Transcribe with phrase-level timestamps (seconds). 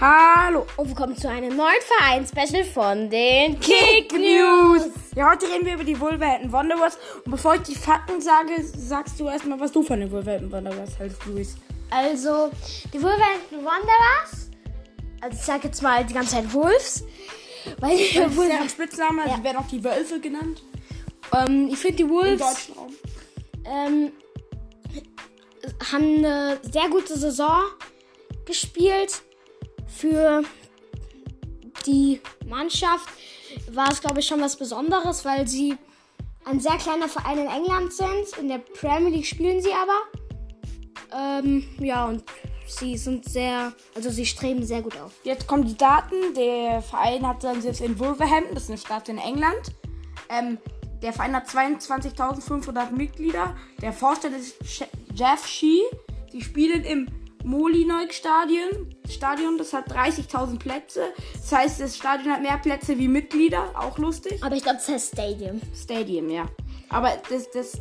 [0.00, 4.86] Hallo und willkommen zu einem neuen Verein-Special von den Kick News.
[5.16, 6.98] Ja, heute reden wir über die Wolverhampton Wanderers.
[7.24, 10.96] Und bevor ich die Fakten sage, sagst du erstmal, was du von den Wolverhampton Wanderers
[10.98, 11.56] hältst, Luis.
[11.90, 12.50] Also,
[12.92, 14.50] die Wolverhampton Wanderers,
[15.20, 17.02] also ich sage jetzt mal die ganze Zeit Wolves,
[17.80, 19.36] weil die Das ist Wolves, ja ein Spitzname, Ja.
[19.36, 20.62] die werden auch die Wölfe genannt.
[21.34, 22.94] ähm, ich finde die Im Wolves deutschen Raum.
[23.64, 24.12] ähm,
[25.92, 27.62] haben eine sehr gute Saison
[28.44, 29.22] gespielt.
[29.88, 30.42] Für
[31.86, 33.08] die Mannschaft
[33.70, 35.76] war es, glaube ich, schon was Besonderes, weil sie
[36.44, 38.38] ein sehr kleiner Verein in England sind.
[38.40, 39.98] In der Premier League spielen sie aber.
[41.12, 42.22] Ähm, ja, und
[42.66, 45.12] sie sind sehr, also sie streben sehr gut auf.
[45.24, 46.34] Jetzt kommen die Daten.
[46.34, 49.72] Der Verein hat seinen Sitz in Wolverhampton, das ist eine Stadt in England.
[50.28, 50.58] Ähm,
[51.02, 53.56] der Verein hat 22.500 Mitglieder.
[53.80, 54.56] Der Vorstand ist
[55.14, 55.82] Jeff Shee.
[56.32, 57.08] Die spielen im
[57.48, 59.56] Molinoik Stadion.
[59.56, 61.04] Das hat 30.000 Plätze.
[61.32, 63.70] Das heißt, das Stadion hat mehr Plätze wie Mitglieder.
[63.74, 64.42] Auch lustig.
[64.42, 65.58] Aber ich glaube, es heißt Stadium.
[65.74, 66.46] Stadium, ja.
[66.90, 67.80] Aber das, das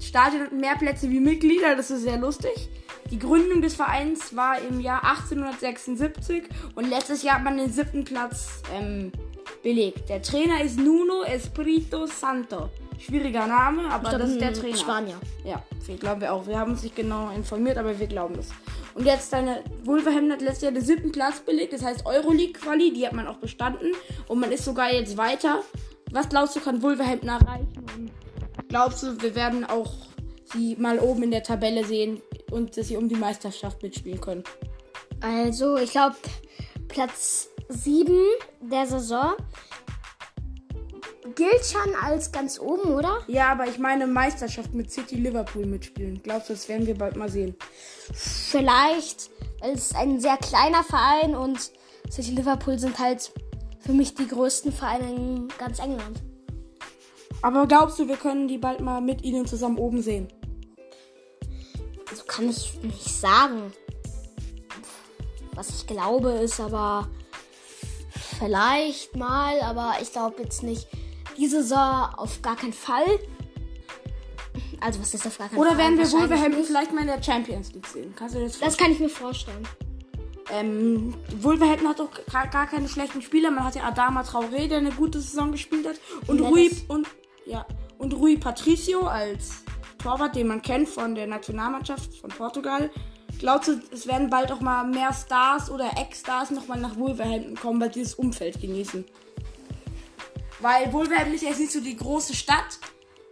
[0.00, 2.68] Stadion hat mehr Plätze wie Mitglieder, das ist sehr lustig.
[3.10, 6.44] Die Gründung des Vereins war im Jahr 1876
[6.76, 9.10] und letztes Jahr hat man den siebten Platz ähm,
[9.64, 10.08] belegt.
[10.08, 12.68] Der Trainer ist Nuno Espirito Santo.
[12.98, 14.76] Schwieriger Name, aber das ist der Trainer.
[14.76, 15.16] Spanier.
[15.44, 16.46] Ja, wir glauben wir auch.
[16.46, 18.50] Wir haben uns nicht genau informiert, aber wir glauben es.
[18.98, 23.06] Und jetzt deine Wolverhampton hat letztes Jahr den siebten Platz belegt, das heißt Euroleague-Quali, die
[23.06, 23.92] hat man auch bestanden
[24.26, 25.62] und man ist sogar jetzt weiter.
[26.10, 27.86] Was glaubst du, kann Wolverhampton erreichen?
[27.96, 28.10] Und
[28.68, 29.92] glaubst du, wir werden auch
[30.52, 34.42] sie mal oben in der Tabelle sehen und dass sie um die Meisterschaft mitspielen können?
[35.20, 36.16] Also, ich glaube,
[36.88, 38.18] Platz 7
[38.60, 39.34] der Saison
[41.38, 43.20] gilt schon als ganz oben, oder?
[43.28, 46.20] Ja, aber ich meine Meisterschaft mit City Liverpool mitspielen.
[46.20, 47.54] Glaubst du, das werden wir bald mal sehen?
[48.12, 51.70] Vielleicht, weil es ist ein sehr kleiner Verein und
[52.10, 53.32] City Liverpool sind halt
[53.78, 56.20] für mich die größten Vereine in ganz England.
[57.40, 60.26] Aber glaubst du, wir können die bald mal mit ihnen zusammen oben sehen?
[62.10, 63.72] Also kann ich nicht sagen.
[65.54, 67.08] Was ich glaube, ist aber
[68.40, 70.88] vielleicht mal, aber ich glaube jetzt nicht.
[71.38, 73.06] Diese Saison auf gar keinen Fall.
[74.80, 75.78] Also was ist auf gar keinen Oder Fall?
[75.78, 78.12] werden wir Wolverhampton vielleicht mal in der Champions League sehen?
[78.16, 79.66] Kannst du das Das kann ich mir vorstellen.
[80.50, 83.50] Ähm, Wolverhampton hat doch gar, gar keine schlechten Spieler.
[83.50, 85.96] Man hat ja Adama Traoré, der eine gute Saison gespielt hat.
[86.26, 86.40] Und.
[86.40, 87.06] Rui, und,
[87.44, 87.66] ja,
[87.98, 89.62] und Rui Patricio als
[89.98, 92.90] Torwart, den man kennt von der Nationalmannschaft von Portugal.
[93.38, 97.80] Glaubst du, es werden bald auch mal mehr Stars oder Ex-Stars nochmal nach Wolverhampton kommen,
[97.80, 99.04] weil die das Umfeld genießen?
[100.60, 102.78] Weil Wolverhampton ist jetzt nicht so die große Stadt,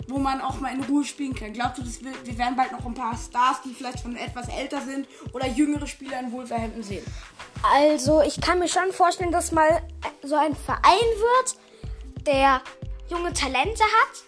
[0.08, 1.52] wo man auch mal in Ruhe spielen kann.
[1.52, 4.48] Glaubst du, das wird, wir werden bald noch ein paar Stars, die vielleicht schon etwas
[4.48, 7.04] älter sind oder jüngere Spieler in Wolverhampton sehen?
[7.62, 9.82] Also, ich kann mir schon vorstellen, dass mal
[10.22, 12.62] so ein Verein wird, der
[13.08, 14.24] junge Talente hat,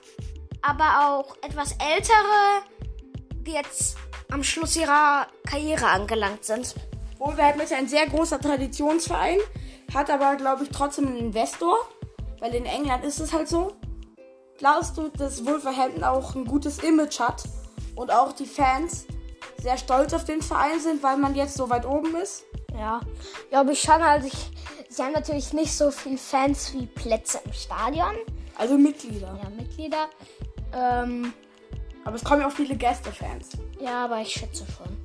[0.62, 2.62] aber auch etwas ältere,
[3.46, 3.96] die jetzt
[4.30, 6.74] am Schluss ihrer Karriere angelangt sind.
[7.18, 9.38] Wolverhampton ist ein sehr großer Traditionsverein,
[9.94, 11.78] hat aber, glaube ich, trotzdem einen Investor,
[12.40, 13.72] weil in England ist es halt so.
[14.58, 17.44] Glaubst du, dass Wolverhampton auch ein gutes Image hat
[17.94, 19.06] und auch die Fans
[19.60, 22.44] sehr stolz auf den Verein sind, weil man jetzt so weit oben ist?
[22.76, 23.00] Ja,
[23.50, 24.00] glaube ich schon.
[24.02, 24.50] Also, ich,
[24.88, 28.14] sie haben natürlich nicht so viele Fans wie Plätze im Stadion.
[28.56, 29.38] Also Mitglieder.
[29.42, 30.08] Ja, Mitglieder.
[30.74, 31.32] Ähm,
[32.04, 33.50] Aber es kommen ja auch viele Gästefans.
[33.80, 34.96] ja, aber ich schätze schon.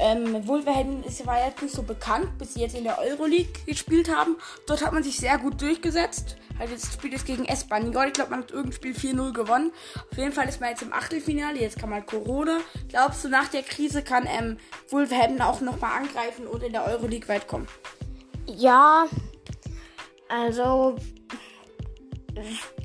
[0.00, 4.14] Ähm, Wolverhampton ist, war jetzt nicht so bekannt, bis sie jetzt in der Euroleague gespielt
[4.14, 4.36] haben.
[4.66, 6.36] Dort hat man sich sehr gut durchgesetzt.
[6.58, 8.06] Halt jetzt spielt es gegen Espanyol.
[8.06, 9.72] Ich glaube, man hat irgendein Spiel 4-0 gewonnen.
[10.10, 11.60] Auf jeden Fall ist man jetzt im Achtelfinale.
[11.60, 12.58] Jetzt kam halt Corona.
[12.88, 14.58] Glaubst du, nach der Krise kann ähm,
[14.90, 17.66] Wolverhampton auch nochmal angreifen und in der Euroleague weit kommen?
[18.46, 19.06] Ja,
[20.28, 20.96] also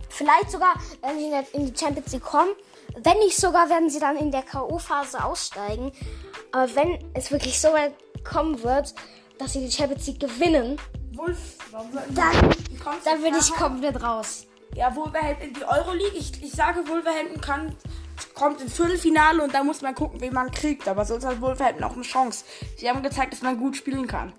[0.10, 2.52] vielleicht sogar, wenn sie in die Champions League kommen.
[3.04, 5.92] Wenn nicht sogar, werden sie dann in der K.O.-Phase aussteigen.
[6.52, 8.94] Aber wenn es wirklich so weit kommen wird,
[9.38, 10.78] dass sie die Champions League gewinnen,
[11.14, 11.38] Wolf,
[12.16, 12.50] dann,
[13.04, 14.48] dann bin ich komplett raus.
[14.76, 16.18] Ja, Wolverhampton in die Euroleague.
[16.18, 17.76] Ich, ich sage, Wolverhampton kann,
[18.34, 20.88] kommt ins Viertelfinale und da muss man gucken, wen man kriegt.
[20.88, 22.46] Aber sonst hat Wolverhampton auch eine Chance.
[22.78, 24.34] Sie haben gezeigt, dass man gut spielen kann.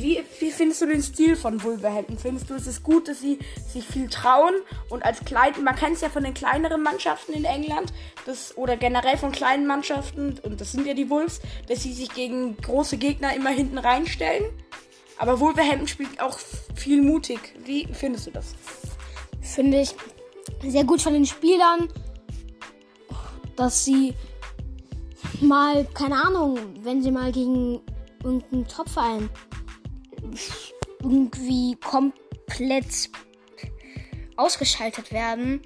[0.00, 2.16] Wie, wie findest du den Stil von Wolverhampton?
[2.16, 3.38] Findest du, es ist gut, dass sie
[3.68, 4.54] sich viel trauen
[4.88, 7.92] und als klein, man kennt es ja von den kleineren Mannschaften in England,
[8.24, 12.14] das, oder generell von kleinen Mannschaften, und das sind ja die Wolves, dass sie sich
[12.14, 14.44] gegen große Gegner immer hinten reinstellen.
[15.18, 16.38] Aber Wolverhampton spielt auch
[16.74, 17.38] viel mutig.
[17.66, 18.54] Wie findest du das?
[19.42, 19.94] Finde ich
[20.62, 21.88] sehr gut von den Spielern,
[23.54, 24.14] dass sie
[25.42, 27.82] mal, keine Ahnung, wenn sie mal gegen
[28.24, 29.28] irgendein Topverein
[31.02, 33.10] irgendwie komplett
[34.36, 35.62] ausgeschaltet werden,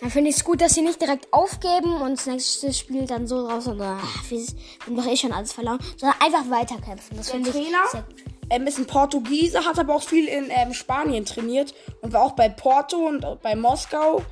[0.00, 3.26] dann finde ich es gut, dass sie nicht direkt aufgeben und das nächste Spiel dann
[3.26, 4.46] so raus und ach, wir
[4.86, 7.16] haben doch eh schon alles verloren, sondern einfach weiterkämpfen.
[7.16, 8.14] Das finde ich Trainer sehr gut.
[8.50, 12.32] ähm, ist ein Portugiese, hat aber auch viel in ähm, Spanien trainiert und war auch
[12.32, 14.22] bei Porto und bei Moskau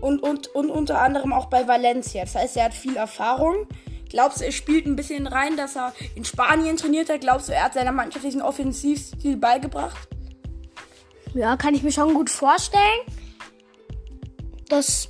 [0.00, 2.24] und, und, und unter anderem auch bei Valencia.
[2.24, 3.66] Das heißt, er hat viel Erfahrung.
[4.10, 7.20] Glaubst du, er spielt ein bisschen rein, dass er in Spanien trainiert hat?
[7.20, 10.08] Glaubst du, er hat seiner Mannschaft diesen Offensivstil beigebracht?
[11.34, 13.00] Ja, kann ich mir schon gut vorstellen,
[14.68, 15.08] dass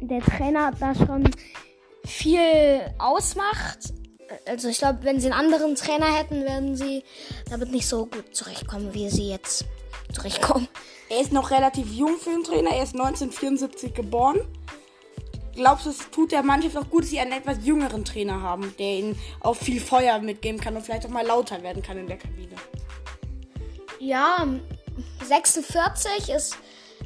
[0.00, 1.28] der Trainer da schon
[2.04, 3.92] viel ausmacht.
[4.46, 7.02] Also ich glaube, wenn sie einen anderen Trainer hätten, werden sie
[7.50, 9.64] damit nicht so gut zurechtkommen, wie sie jetzt
[10.12, 10.68] zurechtkommen.
[11.08, 12.70] Er ist noch relativ jung für einen Trainer.
[12.70, 14.40] Er ist 1974 geboren.
[15.60, 18.74] Glaubst du, es tut der Mannschaft auch gut, dass sie einen etwas jüngeren Trainer haben,
[18.78, 22.06] der ihnen auch viel Feuer mitgeben kann und vielleicht auch mal lauter werden kann in
[22.06, 22.56] der Kabine?
[23.98, 24.46] Ja,
[25.22, 26.56] 46 ist,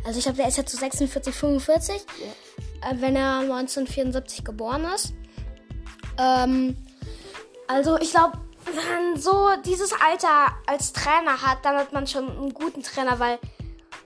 [0.06, 5.14] also ich glaube, der ist jetzt so 46, 45, äh, wenn er 1974 geboren ist.
[6.16, 6.76] Ähm,
[7.66, 12.30] also ich glaube, wenn man so dieses Alter als Trainer hat, dann hat man schon
[12.30, 13.40] einen guten Trainer, weil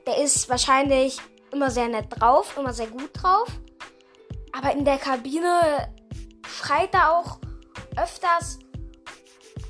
[0.07, 1.19] der ist wahrscheinlich
[1.53, 3.49] immer sehr nett drauf, immer sehr gut drauf.
[4.53, 5.89] Aber in der Kabine
[6.47, 7.39] schreit er auch
[7.97, 8.59] öfters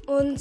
[0.06, 0.40] und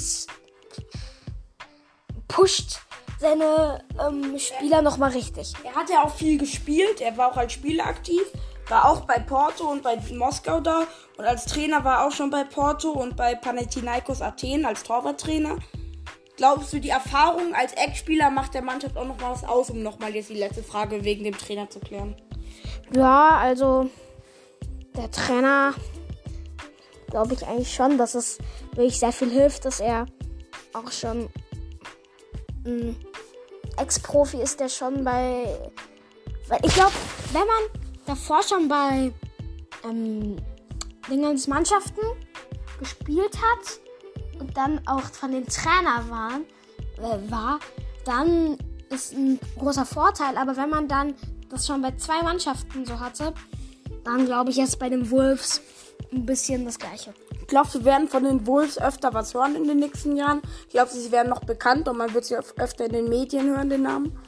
[2.28, 2.80] pusht
[3.18, 5.52] seine ähm, Spieler nochmal richtig.
[5.64, 7.00] Er hat ja auch viel gespielt.
[7.00, 8.22] Er war auch als Spieler aktiv.
[8.68, 10.86] War auch bei Porto und bei Moskau da.
[11.16, 15.56] Und als Trainer war er auch schon bei Porto und bei Panathinaikos Athen als Torwarttrainer.
[16.36, 20.14] Glaubst du, die Erfahrung als Eckspieler macht der Mannschaft auch noch was aus, um nochmal
[20.14, 22.14] jetzt die letzte Frage wegen dem Trainer zu klären?
[22.94, 23.90] Ja, also
[24.98, 25.74] der Trainer
[27.10, 28.38] glaube ich eigentlich schon, dass es
[28.72, 30.06] wirklich sehr viel hilft, dass er
[30.74, 31.30] auch schon
[32.66, 32.96] ein
[33.78, 35.70] Ex-Profi ist, der schon bei.
[36.48, 36.92] Weil ich glaube,
[37.32, 39.12] wenn man davor schon bei
[39.84, 40.36] ähm,
[41.08, 42.00] Dingens Mannschaften
[42.78, 46.44] gespielt hat und dann auch von den Trainer waren,
[46.98, 47.60] äh, war,
[48.04, 48.58] dann
[48.90, 50.36] ist ein großer Vorteil.
[50.36, 51.14] Aber wenn man dann
[51.48, 53.32] das schon bei zwei Mannschaften so hatte,
[54.08, 55.60] dann glaube ich jetzt bei den Wolves
[56.12, 57.12] ein bisschen das gleiche.
[57.46, 60.42] Glaubst du, wir werden von den Wolves öfter was hören in den nächsten Jahren?
[60.70, 63.48] Glaubst du, sie werden noch bekannt und man wird sie öf- öfter in den Medien
[63.48, 64.18] hören, den Namen?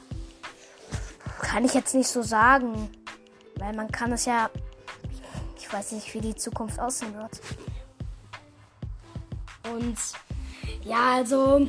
[1.41, 2.89] Kann ich jetzt nicht so sagen,
[3.57, 4.49] weil man kann es ja.
[5.57, 7.39] Ich weiß nicht, wie die Zukunft aussehen wird.
[9.73, 9.97] Und
[10.83, 11.67] ja, also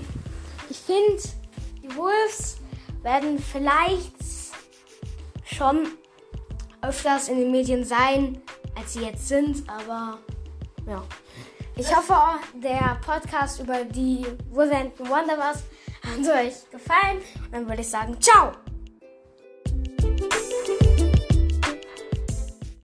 [0.68, 1.22] ich finde,
[1.82, 2.56] die Wolves
[3.02, 4.12] werden vielleicht
[5.44, 5.86] schon
[6.82, 8.42] öfters in den Medien sein,
[8.76, 10.18] als sie jetzt sind, aber
[10.86, 11.02] ja.
[11.76, 12.14] Ich hoffe,
[12.54, 15.62] der Podcast über die Wolverhampton Wanderers
[16.04, 17.22] hat euch gefallen.
[17.46, 18.52] Und dann würde ich sagen, ciao!